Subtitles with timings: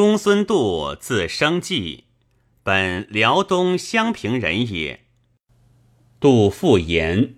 [0.00, 2.04] 公孙度字生济，
[2.62, 5.00] 本辽东襄平人也。
[6.18, 7.34] 杜复言，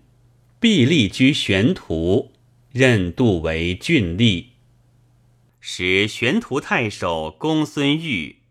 [0.61, 2.31] 毕立居玄图，
[2.71, 4.51] 任杜为郡吏。
[5.59, 8.43] 使玄图太守公孙玉，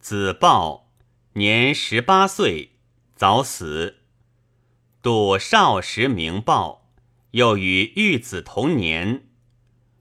[0.00, 0.90] 子豹，
[1.34, 2.70] 年十八岁，
[3.14, 3.98] 早死。
[5.00, 6.90] 杜少时名豹，
[7.30, 9.28] 又与玉子同年，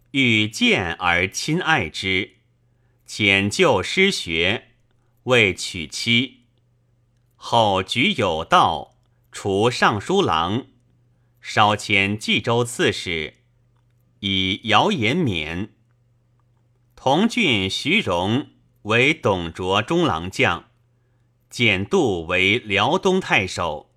[0.09, 2.31] 欲见而亲爱之。
[3.15, 4.69] 遣旧师学，
[5.25, 6.45] 未娶妻。
[7.35, 8.95] 后举有道，
[9.31, 10.65] 除尚书郎，
[11.39, 13.35] 稍迁冀州刺史，
[14.21, 15.75] 以谣言免。
[16.95, 18.47] 同郡徐荣
[18.81, 20.71] 为董卓中郎将，
[21.51, 23.91] 简度为辽东太守。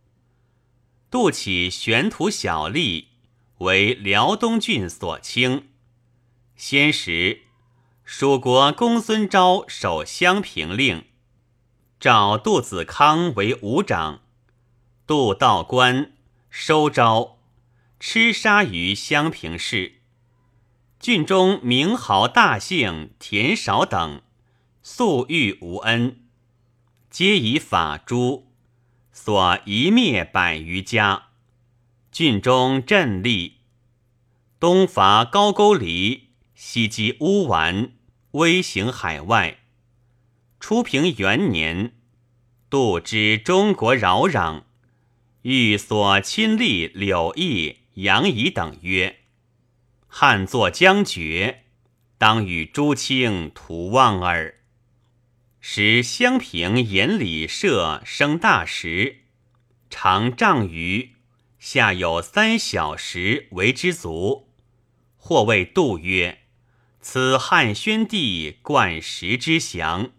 [1.11, 3.07] 度起玄土小吏，
[3.61, 5.71] 为辽东郡所卿。
[6.55, 7.46] 先时。
[8.09, 11.07] 蜀国公孙昭守襄平令，
[11.99, 14.21] 召杜子康为伍长。
[15.09, 16.13] 杜道官
[16.49, 17.39] 收招，
[17.99, 20.03] 吃杀于襄平市。
[21.01, 24.23] 郡中名豪大姓田少等，
[24.85, 26.21] 素遇无恩，
[27.11, 28.47] 皆以法诛，
[29.11, 31.25] 所一灭百余家。
[32.13, 33.57] 郡中镇立，
[34.61, 37.95] 东伐高句丽，西击乌丸。
[38.37, 39.61] 威行海外。
[40.61, 41.95] 初平元年，
[42.69, 44.65] 杜知中国扰攘，
[45.41, 49.21] 欲所亲历柳毅、杨仪等曰
[50.07, 51.65] ：“汉作将绝，
[52.19, 54.61] 当与诸卿图望耳。”
[55.59, 59.23] 时襄平沿里设生大石，
[59.89, 61.13] 长丈余，
[61.59, 64.51] 下有三小石为之足。
[65.17, 66.43] 或谓杜曰。
[67.09, 70.11] 此汉宣帝冠石之祥，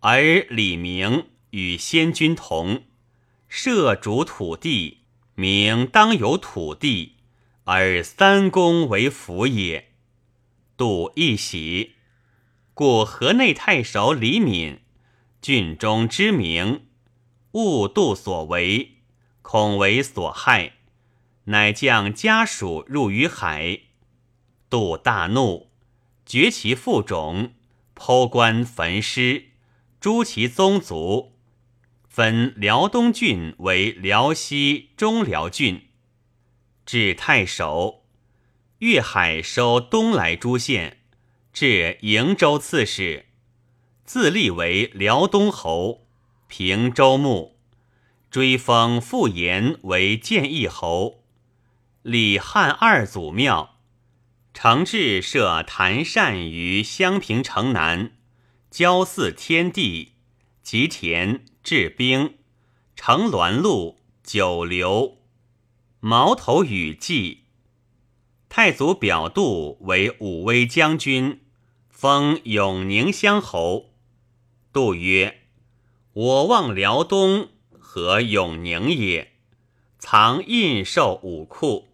[0.00, 2.84] 而李明与先君同，
[3.46, 5.00] 设主土地，
[5.34, 7.16] 名当有土地，
[7.64, 9.92] 而三公为辅也。
[10.78, 11.96] 杜一喜，
[12.72, 14.80] 故河内太守李敏，
[15.42, 16.86] 郡中之名，
[17.52, 18.94] 误杜所为，
[19.42, 20.72] 恐为所害，
[21.44, 23.80] 乃将家属入于海。
[24.70, 25.73] 杜大怒。
[26.26, 27.52] 掘其父冢，
[27.94, 29.50] 剖棺焚尸，
[30.00, 31.34] 诛其宗族，
[32.08, 35.88] 分辽东郡为辽西、中辽郡，
[36.86, 38.04] 至太守，
[38.78, 40.98] 粤海收东莱诸县，
[41.52, 43.26] 至瀛州刺史，
[44.04, 46.06] 自立为辽东侯，
[46.48, 47.58] 平州牧，
[48.30, 51.22] 追封傅延为建义侯，
[52.02, 53.73] 立汉二祖庙。
[54.54, 58.12] 承制设坛善于襄平城南，
[58.70, 60.12] 交祀天地，
[60.62, 62.36] 吉田治兵，
[62.94, 65.18] 乘鸾路九流，
[65.98, 67.42] 矛头羽骑。
[68.48, 71.40] 太祖表杜为武威将军，
[71.90, 73.90] 封永宁乡侯。
[74.72, 75.42] 杜曰
[76.14, 79.32] ：“我望辽东和永宁也，
[79.98, 81.88] 藏印绶武库。”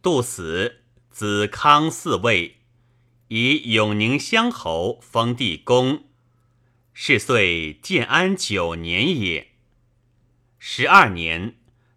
[0.00, 0.81] 杜死。
[1.12, 2.56] 子康嗣位，
[3.28, 6.04] 以永宁乡侯封地公，
[6.94, 9.48] 是岁建安九年也。
[10.58, 11.56] 十二年，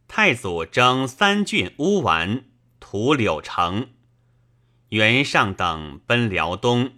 [0.10, 2.44] 太祖征三郡乌丸，
[2.82, 3.90] 屠柳城，
[4.90, 6.96] 袁尚等奔辽东。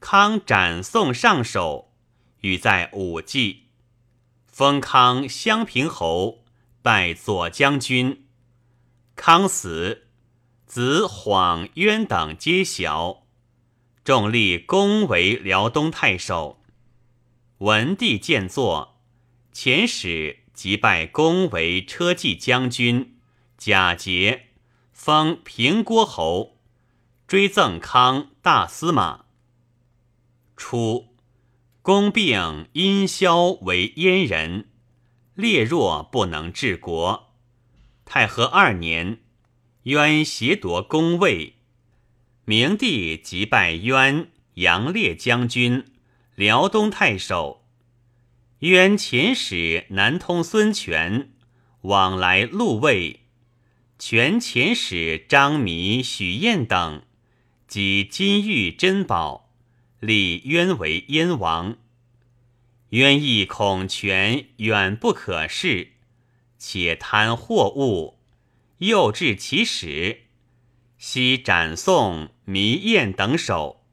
[0.00, 1.92] 康斩送上首，
[2.40, 3.68] 与在武纪，
[4.46, 6.44] 封康襄平侯，
[6.82, 8.26] 拜左将军。
[9.14, 10.03] 康死。
[10.66, 13.24] 子晃、渊等皆小，
[14.02, 16.62] 众立公为辽东太守。
[17.58, 19.00] 文帝见作，
[19.52, 23.18] 遣使即拜公为车骑将军，
[23.56, 24.48] 假节，
[24.92, 26.58] 封平郭侯，
[27.28, 29.26] 追赠康大司马。
[30.56, 31.14] 初，
[31.82, 34.70] 公病因萧为燕人，
[35.34, 37.34] 烈弱不能治国。
[38.04, 39.20] 太和二年。
[39.84, 41.56] 渊挟夺宫位，
[42.46, 45.84] 明帝即拜渊杨烈将军、
[46.34, 47.66] 辽东太守。
[48.60, 51.30] 渊遣使南通孙权，
[51.82, 53.20] 往来陆卫。
[53.98, 57.02] 权遣使张弥、许燕等，
[57.68, 59.52] 及金玉珍宝，
[60.00, 61.76] 立渊为燕王。
[62.90, 65.92] 渊亦恐权远不可视，
[66.56, 68.13] 且贪货物。
[68.86, 70.24] 又至其使，
[70.98, 73.86] 悉斩宋弥燕等首。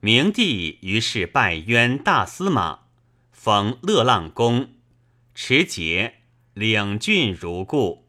[0.00, 2.86] 明帝于是拜渊大司马，
[3.30, 4.74] 封乐浪公，
[5.34, 6.22] 持节，
[6.54, 8.08] 领郡如故。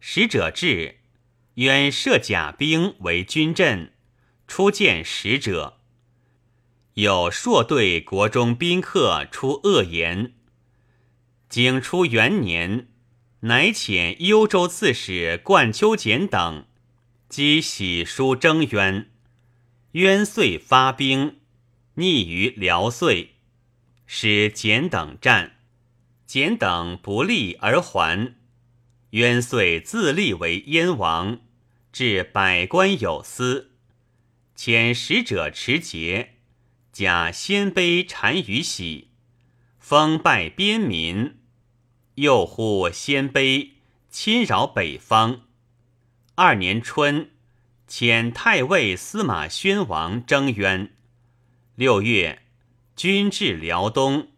[0.00, 1.00] 使者至，
[1.54, 3.92] 渊设甲兵为军阵，
[4.46, 5.80] 初见使者。
[6.94, 10.32] 有硕对国中宾客出恶言。
[11.50, 12.88] 景初元年，
[13.46, 16.64] 乃遣幽州刺史冠丘俭等，
[17.28, 19.10] 击喜书征渊。
[19.92, 21.40] 渊遂发兵，
[21.96, 23.34] 逆于辽遂，
[24.06, 25.56] 使简等战，
[26.26, 28.34] 简等不利而还。
[29.10, 31.40] 渊遂自立为燕王，
[31.92, 33.72] 至百官有司，
[34.56, 36.36] 遣使者持节，
[36.90, 39.10] 假鲜卑单于喜，
[39.78, 41.36] 封拜边民，
[42.16, 43.70] 又呼鲜卑
[44.08, 45.42] 侵扰北方。
[46.34, 47.30] 二年春。
[47.86, 50.90] 遣太尉司马宣王征渊。
[51.74, 52.42] 六月，
[52.96, 54.28] 军至辽东。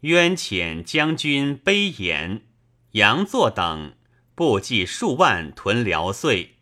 [0.00, 2.42] 渊遣将军卑延、
[2.90, 3.94] 杨作等
[4.34, 6.56] 部骑数万屯辽遂，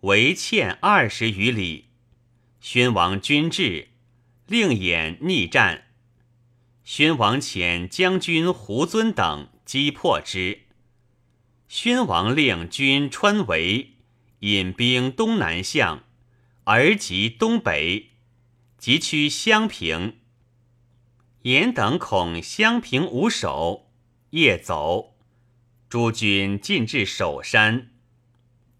[0.00, 1.86] 围堑二十余里。
[2.60, 3.88] 宣王军至，
[4.46, 5.85] 令演逆战。
[6.86, 10.60] 宣王遣将军胡遵等击破之。
[11.66, 13.94] 宣王令军穿围。
[14.40, 16.04] 引兵东南向，
[16.62, 18.10] 而及东北，
[18.78, 20.18] 急趋襄平。
[21.42, 23.90] 严等恐襄平无守，
[24.30, 25.16] 夜走。
[25.88, 27.90] 诸军进至首山，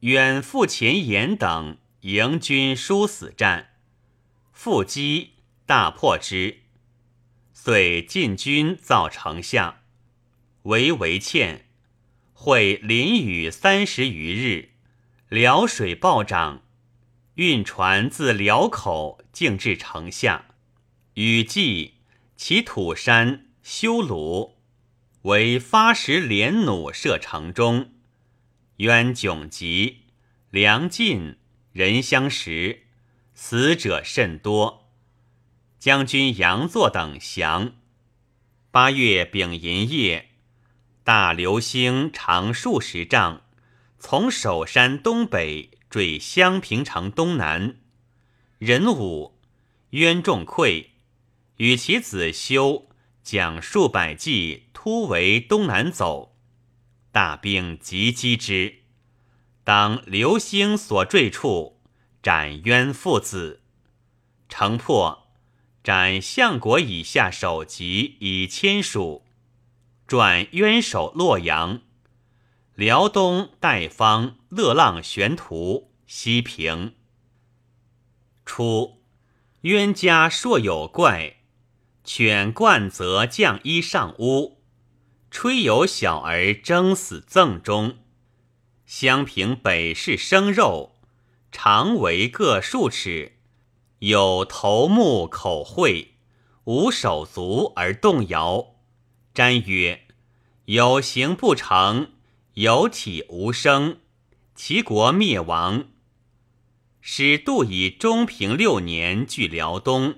[0.01, 3.71] 远赴前严等迎军殊死战，
[4.53, 5.33] 复击
[5.65, 6.61] 大破之，
[7.67, 9.83] 遂进军造城下，
[10.63, 11.63] 为围堑，
[12.33, 14.69] 会淋雨三十余日。
[15.29, 16.63] 辽水暴涨，
[17.35, 20.55] 运船自辽口径至城下。
[21.15, 21.95] 雨季，
[22.37, 24.59] 其土山修鲁，
[25.23, 27.95] 为发石连弩射城中。
[28.77, 30.03] 渊窘急，
[30.51, 31.35] 粮尽，
[31.73, 32.83] 人相食，
[33.35, 34.86] 死者甚多。
[35.87, 37.75] 将军杨作等降。
[38.73, 40.31] 八月丙寅夜，
[41.05, 43.43] 大流星长数十丈。
[44.01, 47.77] 从首山东北坠襄平城东南，
[48.59, 49.39] 壬午，
[49.91, 50.87] 渊众溃，
[51.59, 52.89] 与其子修
[53.23, 56.37] 将数百骑突围东南走，
[57.13, 58.79] 大兵急击之，
[59.63, 61.81] 当流星所坠处，
[62.21, 63.63] 斩渊父子。
[64.49, 65.26] 城破，
[65.87, 69.25] 斩相国以下首级以千属，
[70.05, 71.83] 转渊守洛阳。
[72.75, 76.97] 辽东代方乐浪玄图西平。
[78.45, 79.01] 初，
[79.61, 81.37] 冤家硕有怪，
[82.03, 84.61] 犬冠则将衣上屋，
[85.31, 87.99] 吹有小儿争死赠中。
[88.87, 90.97] 襄平北市生肉，
[91.53, 93.36] 长为各数尺，
[94.01, 96.15] 有头目口喙，
[96.65, 98.75] 无手足而动摇。
[99.35, 100.07] 瞻曰：
[100.67, 102.13] 有形不成。
[102.55, 103.99] 有体无声，
[104.55, 105.89] 齐国灭亡。
[107.03, 110.17] 使杜以中平六年据辽东，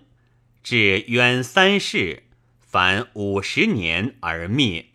[0.63, 2.25] 至渊三世，
[2.61, 4.87] 凡五十年而灭。